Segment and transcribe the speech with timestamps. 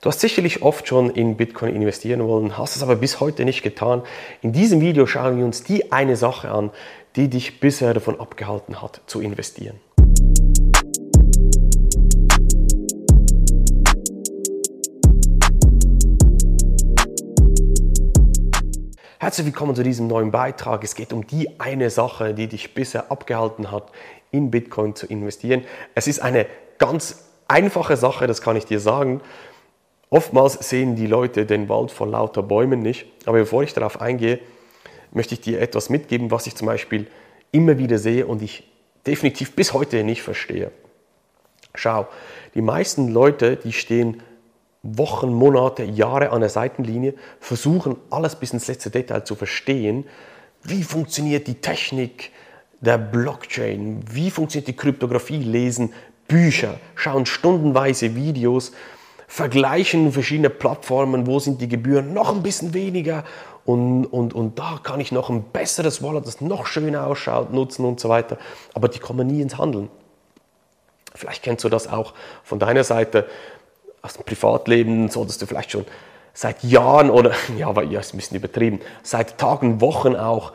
[0.00, 3.64] Du hast sicherlich oft schon in Bitcoin investieren wollen, hast es aber bis heute nicht
[3.64, 4.02] getan.
[4.42, 6.70] In diesem Video schauen wir uns die eine Sache an,
[7.16, 9.80] die dich bisher davon abgehalten hat, zu investieren.
[19.18, 20.84] Herzlich willkommen zu diesem neuen Beitrag.
[20.84, 23.90] Es geht um die eine Sache, die dich bisher abgehalten hat,
[24.30, 25.64] in Bitcoin zu investieren.
[25.96, 26.46] Es ist eine
[26.78, 29.22] ganz einfache Sache, das kann ich dir sagen.
[30.10, 33.06] Oftmals sehen die Leute den Wald vor lauter Bäumen nicht.
[33.26, 34.38] Aber bevor ich darauf eingehe,
[35.12, 37.06] möchte ich dir etwas mitgeben, was ich zum Beispiel
[37.52, 38.64] immer wieder sehe und ich
[39.06, 40.70] definitiv bis heute nicht verstehe.
[41.74, 42.08] Schau,
[42.54, 44.22] die meisten Leute, die stehen
[44.82, 50.06] Wochen, Monate, Jahre an der Seitenlinie, versuchen alles bis ins letzte Detail zu verstehen.
[50.62, 52.30] Wie funktioniert die Technik
[52.80, 54.02] der Blockchain?
[54.10, 55.38] Wie funktioniert die Kryptographie?
[55.38, 55.92] Lesen
[56.26, 58.72] Bücher, schauen stundenweise Videos
[59.28, 63.24] vergleichen verschiedene Plattformen, wo sind die Gebühren noch ein bisschen weniger
[63.66, 67.84] und, und, und da kann ich noch ein besseres Wallet, das noch schöner ausschaut, nutzen
[67.84, 68.38] und so weiter.
[68.72, 69.90] Aber die kommen nie ins Handeln.
[71.14, 73.26] Vielleicht kennst du das auch von deiner Seite
[74.00, 75.84] aus dem Privatleben, solltest du vielleicht schon
[76.32, 80.52] seit Jahren oder, ja, aber ja, ist ein bisschen übertrieben, seit Tagen, Wochen auch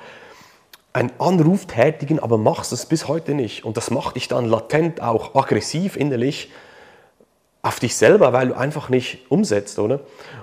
[0.93, 3.63] einen Anruf tätigen, aber machst es bis heute nicht.
[3.63, 6.51] Und das macht dich dann latent auch aggressiv innerlich
[7.63, 10.01] auf dich selber, weil du einfach nicht umsetzt, oder?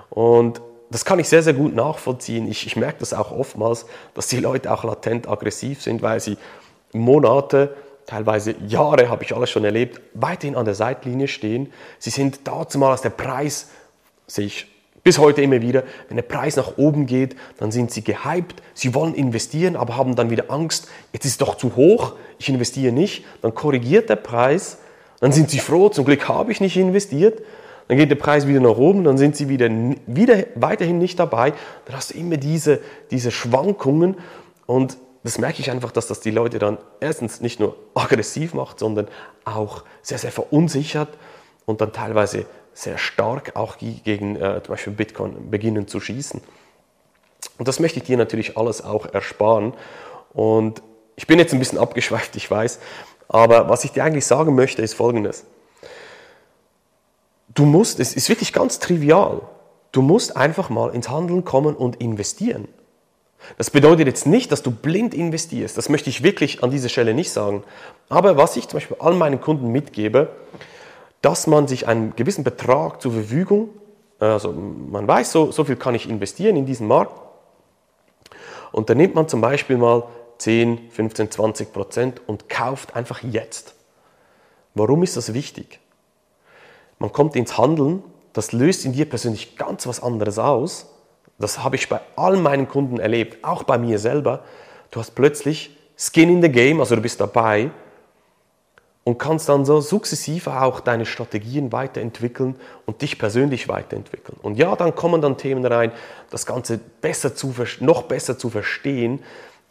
[0.09, 2.49] Und das kann ich sehr, sehr gut nachvollziehen.
[2.49, 6.37] Ich, ich merke das auch oftmals, dass die Leute auch latent aggressiv sind, weil sie
[6.91, 7.75] Monate,
[8.07, 11.71] teilweise Jahre, habe ich alles schon erlebt, weiterhin an der Seitlinie stehen.
[11.99, 13.69] Sie sind dazu mal, als der Preis,
[14.27, 14.67] sehe ich
[15.03, 18.93] bis heute immer wieder, wenn der Preis nach oben geht, dann sind sie gehypt, sie
[18.93, 22.91] wollen investieren, aber haben dann wieder Angst, jetzt ist es doch zu hoch, ich investiere
[22.91, 24.77] nicht, dann korrigiert der Preis
[25.21, 27.41] dann sind sie froh, zum Glück habe ich nicht investiert.
[27.87, 29.69] Dann geht der Preis wieder nach oben, dann sind sie wieder,
[30.07, 31.53] wieder weiterhin nicht dabei.
[31.85, 32.79] Dann hast du immer diese,
[33.11, 34.17] diese Schwankungen
[34.65, 38.79] und das merke ich einfach, dass das die Leute dann erstens nicht nur aggressiv macht,
[38.79, 39.07] sondern
[39.45, 41.09] auch sehr, sehr verunsichert
[41.65, 46.41] und dann teilweise sehr stark auch gegen äh, zum Beispiel Bitcoin beginnen zu schießen.
[47.59, 49.73] Und das möchte ich dir natürlich alles auch ersparen.
[50.33, 50.81] Und
[51.15, 52.79] ich bin jetzt ein bisschen abgeschweift, ich weiß,
[53.31, 55.45] aber was ich dir eigentlich sagen möchte, ist Folgendes.
[57.53, 59.41] Du musst, es ist wirklich ganz trivial,
[59.93, 62.67] du musst einfach mal ins Handeln kommen und investieren.
[63.57, 65.77] Das bedeutet jetzt nicht, dass du blind investierst.
[65.77, 67.63] Das möchte ich wirklich an dieser Stelle nicht sagen.
[68.09, 70.29] Aber was ich zum Beispiel all meinen Kunden mitgebe,
[71.21, 73.69] dass man sich einen gewissen Betrag zur Verfügung,
[74.19, 77.13] also man weiß, so, so viel kann ich investieren in diesen Markt.
[78.73, 80.03] Und dann nimmt man zum Beispiel mal
[80.41, 83.75] 10, 15, 20 Prozent und kauft einfach jetzt.
[84.73, 85.79] Warum ist das wichtig?
[86.97, 88.01] Man kommt ins Handeln,
[88.33, 90.87] das löst in dir persönlich ganz was anderes aus.
[91.37, 94.43] Das habe ich bei all meinen Kunden erlebt, auch bei mir selber.
[94.89, 97.69] Du hast plötzlich Skin in the Game, also du bist dabei
[99.03, 102.55] und kannst dann so sukzessive auch deine Strategien weiterentwickeln
[102.87, 104.39] und dich persönlich weiterentwickeln.
[104.41, 105.91] Und ja, dann kommen dann Themen rein,
[106.31, 109.19] das Ganze besser zu, noch besser zu verstehen,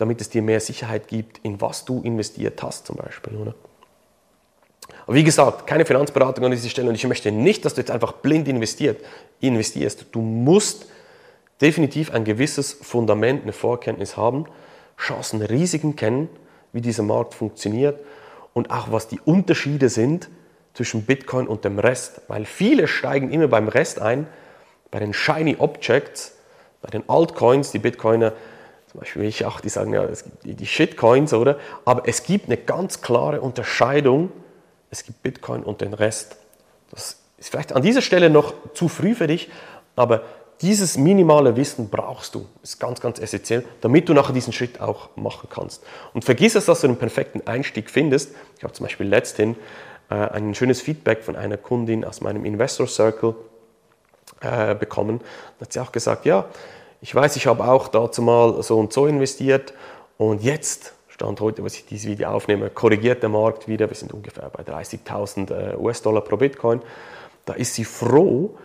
[0.00, 3.36] damit es dir mehr Sicherheit gibt, in was du investiert hast zum Beispiel.
[3.36, 3.54] Oder?
[5.06, 7.90] Aber wie gesagt, keine Finanzberatung an dieser Stelle und ich möchte nicht, dass du jetzt
[7.90, 9.04] einfach blind investiert,
[9.40, 10.06] investierst.
[10.12, 10.86] Du musst
[11.60, 14.46] definitiv ein gewisses Fundament, eine Vorkenntnis haben,
[14.96, 16.28] Chancen, Risiken kennen,
[16.72, 18.00] wie dieser Markt funktioniert
[18.54, 20.28] und auch was die Unterschiede sind
[20.74, 22.22] zwischen Bitcoin und dem Rest.
[22.28, 24.26] Weil viele steigen immer beim Rest ein,
[24.90, 26.36] bei den Shiny Objects,
[26.82, 28.32] bei den Altcoins, die Bitcoiner
[28.90, 31.58] zum Beispiel ich auch, die sagen ja, es gibt die Shitcoins, oder?
[31.84, 34.32] Aber es gibt eine ganz klare Unterscheidung.
[34.90, 36.36] Es gibt Bitcoin und den Rest.
[36.90, 39.48] Das ist vielleicht an dieser Stelle noch zu früh für dich,
[39.94, 40.22] aber
[40.60, 42.46] dieses minimale Wissen brauchst du.
[42.64, 45.84] Ist ganz, ganz essentiell, damit du nachher diesen Schritt auch machen kannst.
[46.12, 48.34] Und vergiss es, dass du einen perfekten Einstieg findest.
[48.58, 49.54] Ich habe zum Beispiel letzthin
[50.10, 53.36] äh, ein schönes Feedback von einer Kundin aus meinem Investor Circle
[54.40, 55.20] äh, bekommen.
[55.58, 56.46] Da hat sie auch gesagt, ja,
[57.00, 59.72] ich weiß, ich habe auch dazu mal so und so investiert
[60.18, 63.88] und jetzt, Stand heute, was ich dieses Video aufnehme, korrigiert der Markt wieder.
[63.88, 66.80] Wir sind ungefähr bei 30.000 äh, US-Dollar pro Bitcoin.
[67.44, 68.56] Da ist sie froh,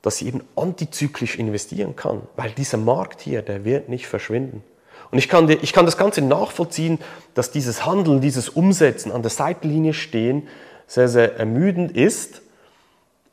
[0.00, 4.64] dass sie eben antizyklisch investieren kann, weil dieser Markt hier, der wird nicht verschwinden.
[5.10, 6.98] Und ich kann, ich kann das Ganze nachvollziehen,
[7.34, 10.48] dass dieses Handeln, dieses Umsetzen, an der Seitenlinie stehen,
[10.86, 12.42] sehr, sehr ermüdend ist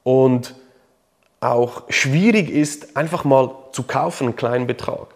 [0.03, 0.55] und
[1.41, 5.07] auch schwierig ist, einfach mal zu kaufen, einen kleinen Betrag.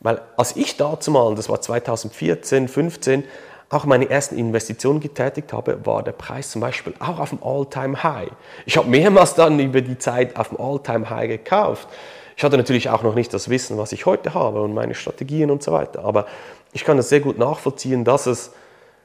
[0.00, 3.24] Weil als ich dazu mal, das war 2014, 15,
[3.70, 8.30] auch meine ersten Investitionen getätigt habe, war der Preis zum Beispiel auch auf dem All-Time-High.
[8.66, 11.88] Ich habe mehrmals dann über die Zeit auf dem All-Time-High gekauft.
[12.36, 15.50] Ich hatte natürlich auch noch nicht das Wissen, was ich heute habe und meine Strategien
[15.50, 16.04] und so weiter.
[16.04, 16.26] Aber
[16.72, 18.52] ich kann das sehr gut nachvollziehen, dass es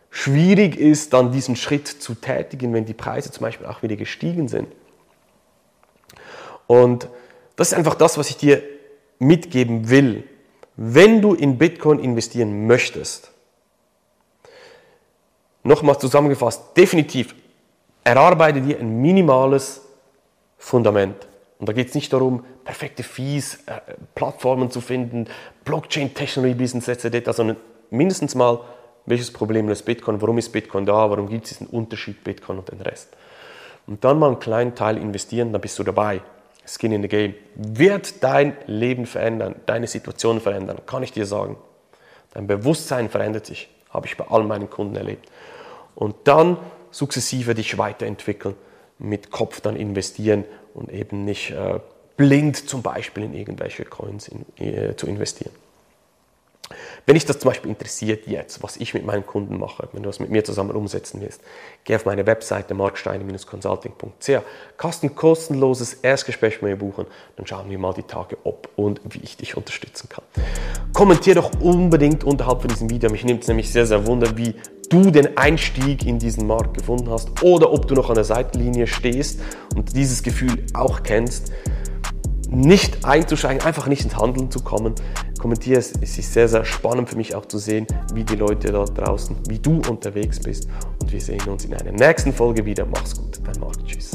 [0.10, 4.48] schwierig ist, dann diesen Schritt zu tätigen, wenn die Preise zum Beispiel auch wieder gestiegen
[4.48, 4.68] sind.
[6.68, 7.08] Und
[7.56, 8.62] das ist einfach das, was ich dir
[9.20, 10.24] mitgeben will.
[10.76, 13.32] Wenn du in Bitcoin investieren möchtest,
[15.64, 17.34] nochmal zusammengefasst, definitiv
[18.04, 19.82] erarbeite dir ein minimales
[20.58, 21.28] Fundament.
[21.60, 23.80] Und da geht es nicht darum, perfekte Fees, äh,
[24.14, 25.28] Plattformen zu finden,
[25.66, 27.58] Blockchain-Technologie, Business etc., sondern
[27.90, 28.60] mindestens mal,
[29.06, 32.70] welches Problem löst Bitcoin, warum ist Bitcoin da, warum gibt es diesen Unterschied Bitcoin und
[32.70, 33.10] den Rest.
[33.88, 36.22] Und dann mal einen kleinen Teil investieren, dann bist du dabei.
[36.68, 37.34] Skin in the Game.
[37.56, 41.58] Wird dein Leben verändern, deine Situation verändern, kann ich dir sagen.
[42.34, 45.30] Dein Bewusstsein verändert sich, habe ich bei all meinen Kunden erlebt.
[45.96, 46.58] Und dann
[46.92, 48.56] sukzessive dich weiterentwickeln,
[49.00, 50.44] mit Kopf dann investieren
[50.74, 51.80] und eben nicht äh,
[52.18, 55.52] blind zum Beispiel in irgendwelche Coins in, äh, zu investieren.
[57.08, 60.10] Wenn dich das zum Beispiel interessiert jetzt, was ich mit meinen Kunden mache, wenn du
[60.10, 61.40] das mit mir zusammen umsetzen willst,
[61.86, 64.42] geh auf meine Webseite marksteine-consulting.ch,
[64.76, 67.06] kannst ein kostenloses Erstgespräch mit mir buchen,
[67.38, 70.26] dann schauen wir mal die Tage, ob und wie ich dich unterstützen kann.
[70.92, 74.56] Kommentier doch unbedingt unterhalb von diesem Video, mich nimmt es nämlich sehr, sehr wunder, wie
[74.90, 78.86] du den Einstieg in diesen Markt gefunden hast oder ob du noch an der Seitenlinie
[78.86, 79.40] stehst
[79.78, 81.54] und dieses Gefühl auch kennst
[82.50, 84.96] nicht einzusteigen, einfach nicht ins Handeln zu kommen.
[85.48, 88.70] Kommentiere es, es ist sehr, sehr spannend für mich auch zu sehen, wie die Leute
[88.70, 90.68] da draußen, wie du unterwegs bist.
[91.00, 92.86] Und wir sehen uns in einer nächsten Folge wieder.
[92.86, 93.78] Mach's gut, dein Marc.
[93.86, 94.12] Tschüss.